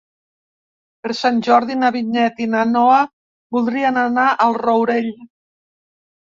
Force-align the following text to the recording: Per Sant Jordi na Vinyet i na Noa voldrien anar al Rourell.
Per 1.07 1.11
Sant 1.17 1.35
Jordi 1.47 1.75
na 1.81 1.91
Vinyet 1.95 2.41
i 2.45 2.47
na 2.53 2.63
Noa 2.71 2.97
voldrien 3.59 4.01
anar 4.07 4.25
al 4.47 4.59
Rourell. 4.65 5.13